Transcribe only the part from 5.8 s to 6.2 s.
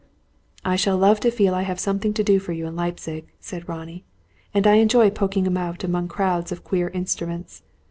among